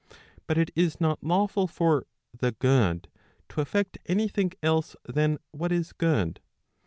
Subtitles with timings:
[0.47, 3.07] But it is not lawful for the good
[3.49, 6.39] to effect any thing else than what is good.